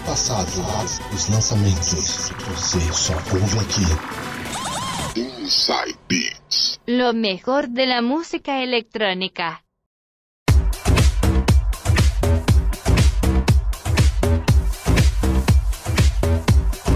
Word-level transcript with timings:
passado, 0.00 0.48
os 1.12 1.28
lançamentos. 1.28 2.30
Você 2.48 2.80
só 2.92 3.14
ouve 3.32 3.58
aqui. 3.58 3.84
Inside 5.18 5.98
Beats. 6.08 6.78
Lo 6.86 7.12
mejor 7.12 7.66
de 7.66 7.86
la 7.86 8.02
música 8.02 8.62
electrónica. 8.62 9.60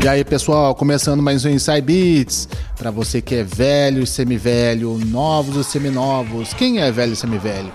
E 0.03 0.09
aí, 0.09 0.25
pessoal, 0.25 0.75
começando 0.75 1.23
mais 1.23 1.45
um 1.45 1.51
Inside 1.51 1.83
Beats. 1.83 2.49
Para 2.77 2.91
você 2.91 3.21
que 3.21 3.35
é 3.35 3.45
velho 3.45 4.03
e 4.03 4.07
semi-velho, 4.07 4.99
novos 5.07 5.57
e 5.57 5.65
seminovos. 5.65 6.55
Quem 6.55 6.81
é 6.81 6.91
velho 6.91 7.13
e 7.13 7.17
semi-velho? 7.17 7.73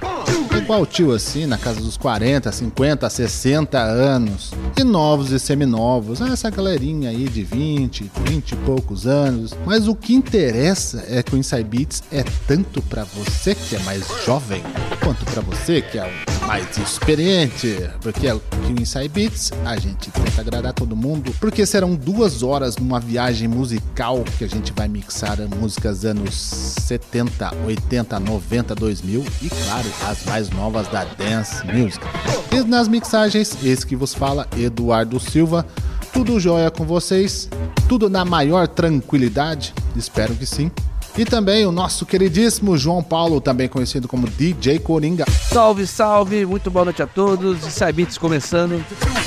Igual 0.64 0.86
tio 0.86 1.12
assim, 1.12 1.46
na 1.46 1.58
casa 1.58 1.82
dos 1.82 1.98
40, 1.98 2.50
50, 2.50 3.10
60 3.10 3.78
anos. 3.78 4.54
E 4.80 4.84
novos 4.86 5.30
e 5.34 5.38
seminovos, 5.38 6.22
ah, 6.22 6.30
essa 6.30 6.50
galerinha 6.50 7.10
aí 7.10 7.28
de 7.28 7.44
20, 7.44 8.10
20 8.30 8.52
e 8.54 8.56
poucos 8.56 9.06
anos. 9.06 9.54
Mas 9.66 9.90
o 9.90 9.94
que 9.94 10.14
interessa 10.14 11.04
é 11.10 11.22
que 11.22 11.36
o 11.36 11.38
Inside 11.38 11.66
Beats 11.66 12.02
é 12.10 12.24
tanto 12.48 12.82
para 12.84 13.04
você 13.04 13.54
que 13.54 13.76
é 13.76 13.80
mais 13.80 14.06
jovem, 14.26 14.64
quanto 15.04 15.26
para 15.26 15.42
você 15.42 15.82
que 15.82 16.00
é 16.00 16.10
mais 16.48 16.78
experiente. 16.78 17.78
Porque 18.02 18.26
é 18.26 18.34
o 18.34 18.40
que 18.40 18.72
o 18.72 18.82
Inside 18.82 19.10
Beats 19.10 19.52
a 19.66 19.78
gente 19.78 20.12
tenta 20.12 20.40
agradar 20.40 20.72
todo 20.72 20.96
mundo. 20.96 21.36
Porque 21.42 21.66
serão 21.66 21.94
duas 21.94 22.42
horas 22.42 22.78
numa 22.78 23.02
viagem 23.02 23.50
musical 23.50 24.24
que 24.38 24.46
a 24.46 24.48
gente 24.48 24.72
vai 24.72 24.88
mixar 24.88 25.38
músicas 25.60 26.06
anos 26.06 26.34
70, 26.34 27.52
80, 27.66 28.18
90, 28.18 28.76
2000 28.76 29.26
e, 29.42 29.50
claro, 29.50 29.88
as 30.08 30.24
mais 30.24 30.53
novas 30.56 30.88
da 30.88 31.04
Dance 31.04 31.66
Music. 31.66 32.06
E 32.52 32.64
nas 32.64 32.88
mixagens, 32.88 33.58
esse 33.64 33.86
que 33.86 33.96
vos 33.96 34.14
fala, 34.14 34.48
Eduardo 34.58 35.20
Silva. 35.20 35.66
Tudo 36.12 36.40
jóia 36.40 36.70
com 36.70 36.86
vocês? 36.86 37.50
Tudo 37.90 38.10
na 38.10 38.24
maior 38.24 38.68
tranquilidade? 38.68 39.74
Espero 39.96 40.36
que 40.36 40.46
sim. 40.46 40.72
E 41.18 41.26
também 41.26 41.66
o 41.66 41.72
nosso 41.72 42.06
queridíssimo 42.06 42.76
João 42.76 43.04
Paulo, 43.04 43.40
também 43.40 43.68
conhecido 43.68 44.08
como 44.08 44.28
DJ 44.28 44.80
Coringa. 44.80 45.26
Salve, 45.30 45.86
salve, 45.86 46.46
muito 46.46 46.72
boa 46.72 46.86
noite 46.86 47.04
a 47.04 47.08
todos. 47.08 47.60
Cybeats 47.62 48.18
começando. 48.18 48.84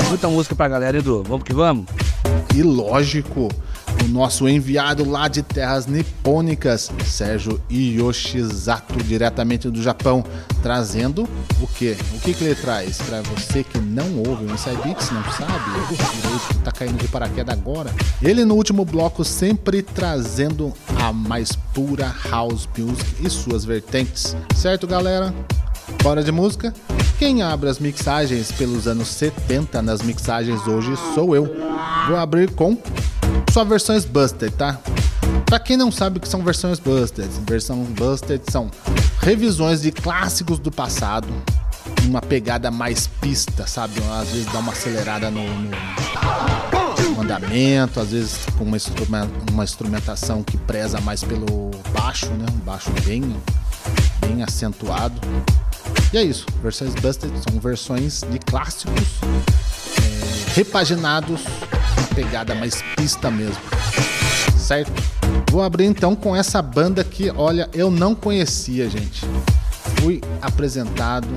Muita 0.08 0.28
música 0.28 0.54
pra 0.54 0.66
galera, 0.66 0.98
Edu. 0.98 1.22
Vamos 1.22 1.44
que 1.44 1.54
vamos? 1.54 1.86
E 2.56 2.62
lógico, 2.62 3.48
o 4.06 4.08
nosso 4.08 4.48
enviado 4.48 5.08
lá 5.08 5.26
de 5.26 5.42
terras 5.42 5.86
nipônicas, 5.86 6.90
Sérgio 7.04 7.60
Yoshizato, 7.68 9.02
diretamente 9.02 9.68
do 9.68 9.82
Japão, 9.82 10.24
trazendo 10.62 11.28
o 11.60 11.66
quê? 11.66 11.96
O 12.14 12.20
que, 12.20 12.32
que 12.32 12.44
ele 12.44 12.54
traz? 12.54 12.98
Para 12.98 13.20
você 13.22 13.64
que 13.64 13.78
não 13.78 14.18
ouve 14.18 14.44
o 14.44 14.54
Inside 14.54 14.80
Beats, 14.82 15.10
não 15.10 15.24
sabe, 15.24 15.52
direito, 15.90 16.58
tá 16.62 16.70
caindo 16.70 16.98
de 16.98 17.08
paraquedas 17.08 17.52
agora. 17.52 17.90
Ele 18.22 18.44
no 18.44 18.54
último 18.54 18.84
bloco 18.84 19.24
sempre 19.24 19.82
trazendo 19.82 20.72
a 21.02 21.12
mais 21.12 21.52
pura 21.74 22.14
house 22.30 22.68
music 22.78 23.26
e 23.26 23.28
suas 23.28 23.64
vertentes. 23.64 24.36
Certo, 24.54 24.86
galera? 24.86 25.34
Bora 26.02 26.22
de 26.22 26.30
música? 26.30 26.72
Quem 27.18 27.42
abre 27.42 27.68
as 27.68 27.78
mixagens 27.80 28.52
pelos 28.52 28.86
anos 28.86 29.08
70 29.08 29.82
nas 29.82 30.02
mixagens 30.02 30.64
hoje 30.66 30.94
sou 31.14 31.34
eu. 31.34 31.46
Vou 32.06 32.16
abrir 32.16 32.50
com 32.52 32.78
só 33.56 33.64
versões 33.64 34.04
busted, 34.04 34.52
tá? 34.52 34.78
Pra 35.46 35.58
quem 35.58 35.78
não 35.78 35.90
sabe 35.90 36.18
o 36.18 36.20
que 36.20 36.28
são 36.28 36.42
versões 36.42 36.78
busted, 36.78 37.26
versão 37.48 37.84
busted 37.84 38.42
são 38.52 38.70
revisões 39.22 39.80
de 39.80 39.90
clássicos 39.90 40.58
do 40.58 40.70
passado, 40.70 41.26
uma 42.04 42.20
pegada 42.20 42.70
mais 42.70 43.06
pista, 43.06 43.66
sabe? 43.66 43.94
Às 44.20 44.28
vezes 44.28 44.52
dá 44.52 44.58
uma 44.58 44.72
acelerada 44.72 45.30
no, 45.30 45.42
no 47.14 47.22
andamento, 47.22 47.98
às 47.98 48.10
vezes 48.10 48.40
com 48.58 48.64
uma, 48.64 48.78
uma 49.50 49.64
instrumentação 49.64 50.42
que 50.42 50.58
preza 50.58 51.00
mais 51.00 51.24
pelo 51.24 51.70
baixo, 51.94 52.26
né? 52.32 52.44
Um 52.52 52.58
baixo 52.58 52.90
bem, 53.06 53.22
bem 54.20 54.42
acentuado. 54.42 55.18
E 56.12 56.18
é 56.18 56.22
isso, 56.22 56.44
versões 56.62 56.94
busted 56.96 57.32
são 57.48 57.58
versões 57.58 58.22
de 58.30 58.38
clássicos 58.38 59.18
é, 60.02 60.54
repaginados 60.54 61.40
pegada 62.16 62.54
mais 62.54 62.82
pista 62.96 63.30
mesmo. 63.30 63.60
Certo? 64.56 64.90
Vou 65.50 65.62
abrir 65.62 65.84
então 65.84 66.16
com 66.16 66.34
essa 66.34 66.60
banda 66.62 67.04
que, 67.04 67.30
olha, 67.30 67.68
eu 67.74 67.90
não 67.90 68.14
conhecia, 68.14 68.88
gente. 68.88 69.24
Fui 70.00 70.20
apresentado 70.40 71.28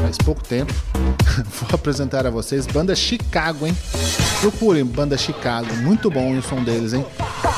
faz 0.00 0.16
pouco 0.18 0.42
tempo. 0.42 0.72
Vou 1.60 1.70
apresentar 1.72 2.26
a 2.26 2.30
vocês 2.30 2.66
banda 2.66 2.94
Chicago, 2.94 3.66
hein? 3.66 3.76
Procurem 4.40 4.84
banda 4.84 5.18
Chicago, 5.18 5.74
muito 5.78 6.10
bom 6.10 6.36
o 6.36 6.42
som 6.42 6.62
deles, 6.62 6.92
hein? 6.92 7.04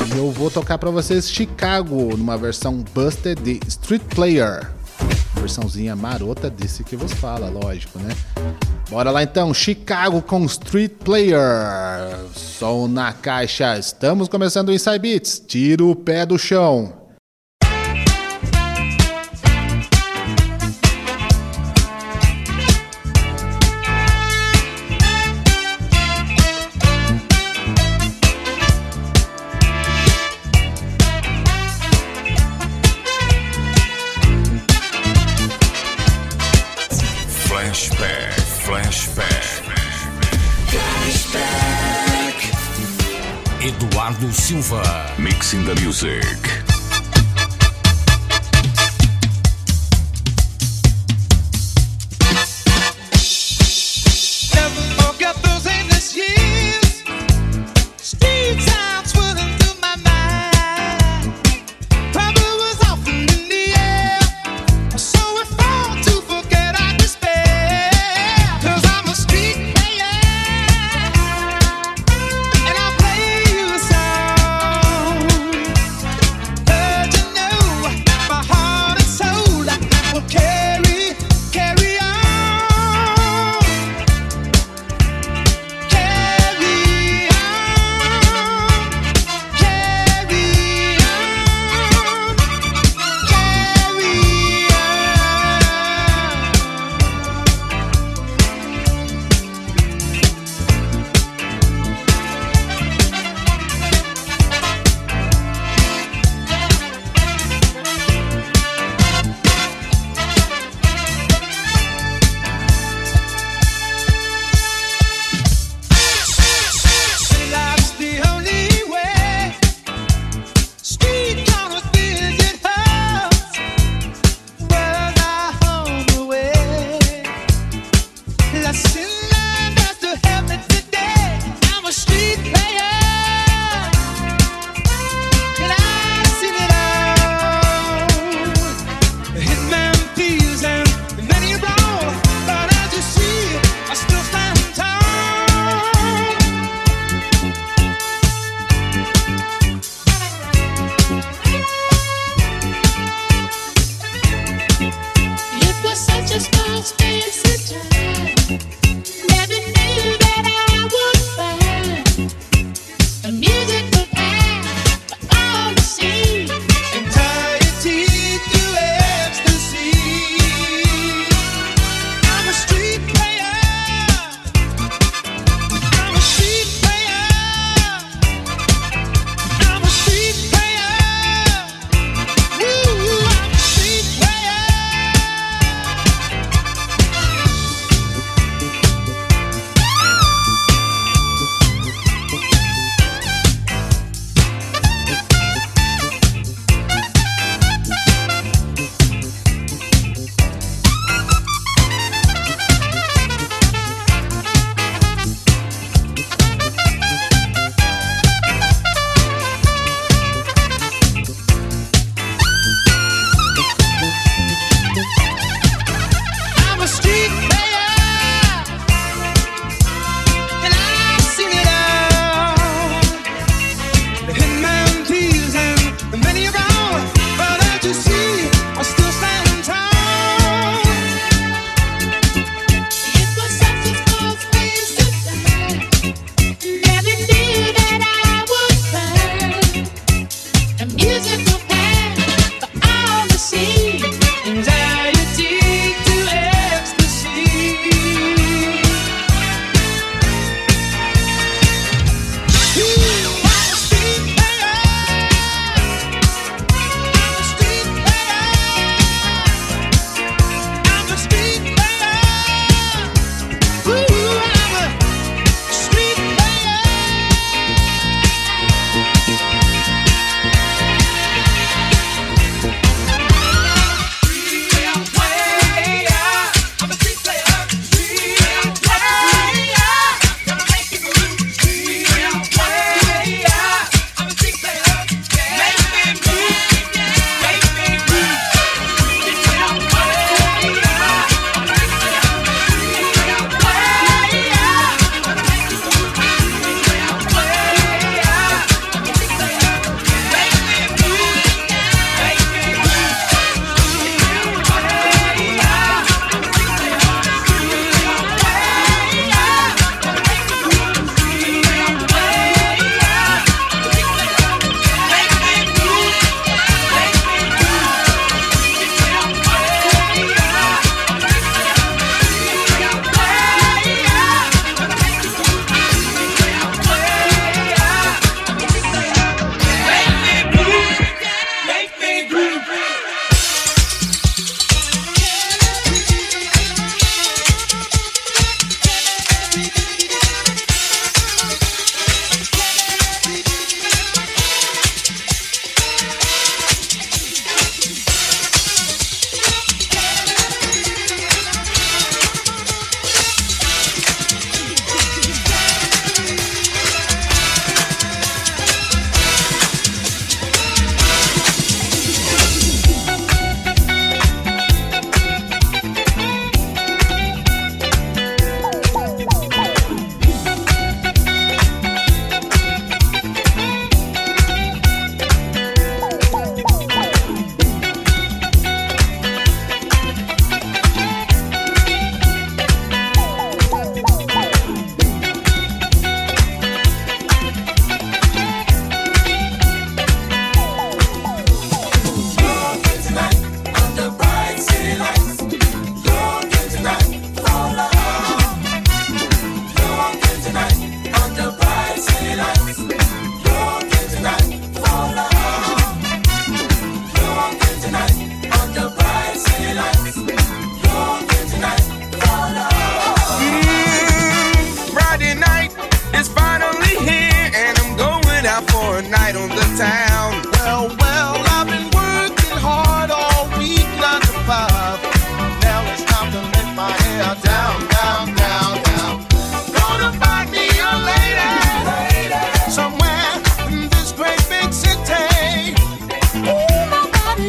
E 0.06 0.16
eu 0.16 0.30
vou 0.30 0.50
tocar 0.50 0.78
para 0.78 0.90
vocês 0.90 1.30
Chicago 1.30 2.16
numa 2.16 2.38
versão 2.38 2.82
Busted 2.94 3.40
de 3.42 3.60
Street 3.66 4.02
Player. 4.14 4.79
Versãozinha 5.40 5.96
marota 5.96 6.50
desse 6.50 6.84
que 6.84 6.94
vos 6.94 7.12
fala, 7.12 7.48
lógico, 7.48 7.98
né? 7.98 8.14
Bora 8.90 9.10
lá 9.10 9.22
então, 9.22 9.54
Chicago 9.54 10.20
com 10.20 10.44
Street 10.44 10.92
Player. 11.02 11.40
Som 12.34 12.88
na 12.88 13.12
caixa. 13.12 13.78
Estamos 13.78 14.28
começando 14.28 14.68
o 14.68 14.72
Inside 14.72 14.98
Beats. 14.98 15.42
Tira 15.46 15.84
o 15.84 15.96
pé 15.96 16.26
do 16.26 16.38
chão. 16.38 16.99
Silva. 44.50 45.14
Mixing 45.16 45.64
the 45.64 45.76
music. 45.76 46.49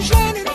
gêne 0.02 0.51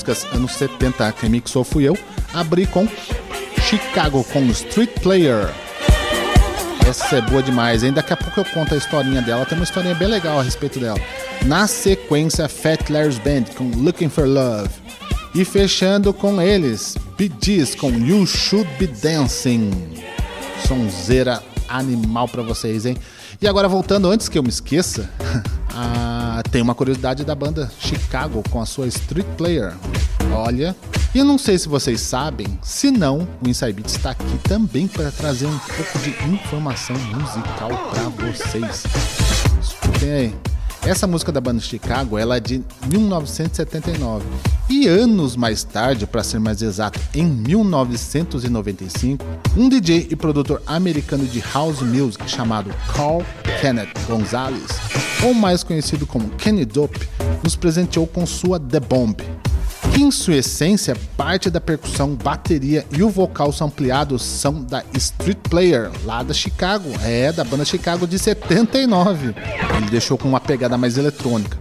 músicas 0.00 0.26
anos 0.32 0.52
70, 0.52 1.12
quem 1.12 1.28
mixou 1.28 1.62
fui 1.62 1.84
eu. 1.84 1.98
Abri 2.32 2.66
com 2.66 2.88
Chicago 3.62 4.24
com 4.24 4.46
Street 4.46 4.90
Player. 5.02 5.52
Essa 6.88 7.16
é 7.16 7.20
boa 7.20 7.42
demais, 7.42 7.82
hein? 7.82 7.92
Daqui 7.92 8.12
a 8.14 8.16
pouco 8.16 8.40
eu 8.40 8.44
conto 8.46 8.74
a 8.74 8.78
historinha 8.78 9.20
dela, 9.20 9.44
tem 9.44 9.58
uma 9.58 9.64
historinha 9.64 9.94
bem 9.94 10.08
legal 10.08 10.40
a 10.40 10.42
respeito 10.42 10.80
dela. 10.80 10.98
Na 11.44 11.66
sequência, 11.66 12.48
Fat 12.48 12.88
Larry's 12.88 13.18
Band 13.18 13.52
com 13.56 13.64
Looking 13.64 14.08
for 14.08 14.26
Love. 14.26 14.70
E 15.34 15.44
fechando 15.44 16.14
com 16.14 16.40
eles, 16.40 16.96
Bee 17.18 17.30
com 17.78 17.90
You 17.90 18.26
Should 18.26 18.68
Be 18.78 18.86
Dancing. 18.86 19.70
Sonzeira 20.66 21.42
animal 21.68 22.26
pra 22.26 22.42
vocês, 22.42 22.86
hein? 22.86 22.96
E 23.40 23.46
agora 23.46 23.68
voltando, 23.68 24.10
antes 24.10 24.28
que 24.28 24.38
eu 24.38 24.42
me 24.42 24.48
esqueça, 24.48 25.10
ah, 25.74 26.42
tem 26.50 26.62
uma 26.62 26.74
curiosidade 26.74 27.24
da 27.24 27.34
banda 27.34 27.70
Chicago 27.78 28.42
com 28.50 28.60
a 28.60 28.66
sua 28.66 28.86
Street 28.86 29.26
Player. 29.36 29.74
Olha, 30.32 30.76
e 31.14 31.18
eu 31.18 31.24
não 31.24 31.38
sei 31.38 31.58
se 31.58 31.68
vocês 31.68 32.00
sabem, 32.00 32.46
se 32.62 32.90
não, 32.90 33.26
o 33.42 33.48
Inside 33.48 33.72
Beats 33.72 33.96
está 33.96 34.10
aqui 34.10 34.38
também 34.44 34.86
para 34.86 35.10
trazer 35.10 35.46
um 35.46 35.58
pouco 35.58 35.98
de 35.98 36.10
informação 36.32 36.96
musical 36.96 37.70
para 37.90 38.08
vocês. 38.26 38.84
Escutem 39.60 40.10
aí. 40.10 40.49
Essa 40.86 41.06
música 41.06 41.30
da 41.30 41.42
banda 41.42 41.60
Chicago 41.60 42.16
ela 42.16 42.38
é 42.38 42.40
de 42.40 42.64
1979 42.90 44.24
e 44.68 44.88
anos 44.88 45.36
mais 45.36 45.62
tarde, 45.62 46.06
para 46.06 46.24
ser 46.24 46.40
mais 46.40 46.62
exato, 46.62 46.98
em 47.14 47.24
1995, 47.26 49.24
um 49.56 49.68
DJ 49.68 50.08
e 50.10 50.16
produtor 50.16 50.62
americano 50.66 51.26
de 51.26 51.40
house 51.52 51.82
music 51.82 52.28
chamado 52.30 52.70
Carl 52.94 53.22
Kenneth 53.60 53.92
Gonzalez, 54.08 54.70
ou 55.22 55.34
mais 55.34 55.62
conhecido 55.62 56.06
como 56.06 56.30
Kenny 56.30 56.64
Dope, 56.64 57.06
nos 57.44 57.56
presenteou 57.56 58.06
com 58.06 58.24
sua 58.24 58.58
The 58.58 58.80
Bomb, 58.80 59.20
em 59.96 60.10
sua 60.10 60.36
essência 60.36 60.96
parte 61.16 61.50
da 61.50 61.60
percussão, 61.60 62.14
bateria 62.14 62.86
e 62.90 63.02
o 63.02 63.08
vocal 63.08 63.52
ampliados 63.60 64.22
são 64.22 64.62
da 64.62 64.82
Street 64.94 65.38
Player, 65.48 65.90
lá 66.04 66.22
da 66.22 66.32
Chicago, 66.32 66.88
é, 67.02 67.32
da 67.32 67.44
banda 67.44 67.64
Chicago 67.64 68.06
de 68.06 68.18
79. 68.18 69.34
Ele 69.76 69.90
deixou 69.90 70.16
com 70.16 70.28
uma 70.28 70.40
pegada 70.40 70.78
mais 70.78 70.96
eletrônica. 70.96 71.58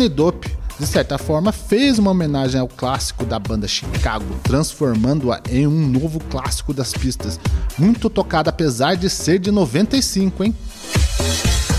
Kenny 0.00 0.08
Dope, 0.08 0.50
de 0.78 0.86
certa 0.86 1.18
forma, 1.18 1.52
fez 1.52 1.98
uma 1.98 2.12
homenagem 2.12 2.58
ao 2.58 2.66
clássico 2.66 3.26
da 3.26 3.38
banda 3.38 3.68
Chicago, 3.68 4.24
transformando-a 4.42 5.42
em 5.50 5.66
um 5.66 5.86
novo 5.86 6.18
clássico 6.30 6.72
das 6.72 6.94
pistas, 6.94 7.38
muito 7.78 8.08
tocada 8.08 8.48
apesar 8.48 8.96
de 8.96 9.10
ser 9.10 9.38
de 9.38 9.50
95, 9.50 10.42
hein? 10.42 10.54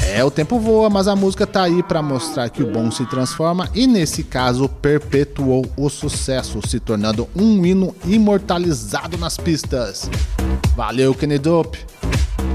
É, 0.05 0.23
o 0.23 0.29
tempo 0.29 0.59
voa, 0.59 0.87
mas 0.87 1.07
a 1.07 1.15
música 1.15 1.47
tá 1.47 1.63
aí 1.63 1.81
para 1.81 2.03
mostrar 2.03 2.47
que 2.49 2.61
o 2.61 2.71
bom 2.71 2.91
se 2.91 3.07
transforma 3.07 3.67
e 3.73 3.87
nesse 3.87 4.21
caso 4.21 4.69
perpetuou 4.69 5.65
o 5.75 5.89
sucesso, 5.89 6.59
se 6.67 6.79
tornando 6.79 7.27
um 7.35 7.65
hino 7.65 7.95
imortalizado 8.05 9.17
nas 9.17 9.35
pistas. 9.35 10.11
Valeu, 10.75 11.15
Kenny 11.15 11.39
Dope! 11.39 11.79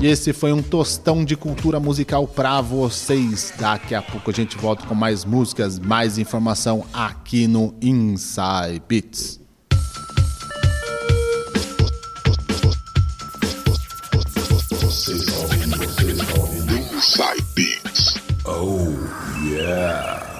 E 0.00 0.06
esse 0.06 0.32
foi 0.32 0.52
um 0.52 0.62
tostão 0.62 1.24
de 1.24 1.36
cultura 1.36 1.80
musical 1.80 2.28
pra 2.28 2.60
vocês. 2.60 3.52
Daqui 3.58 3.94
a 3.94 4.02
pouco 4.02 4.30
a 4.30 4.32
gente 4.32 4.56
volta 4.56 4.86
com 4.86 4.94
mais 4.94 5.24
músicas, 5.24 5.78
mais 5.78 6.18
informação 6.18 6.84
aqui 6.92 7.46
no 7.46 7.74
Inside 7.80 8.82
Beats. 8.86 9.40
Você 14.70 15.12
está 15.12 15.38
ouvindo, 15.38 15.76
você 15.78 16.10
está 16.12 16.40
ouvindo 16.40 16.76
Inside 16.76 17.44
Beats. 17.54 18.14
Oh, 18.44 18.92
yeah. 19.48 20.35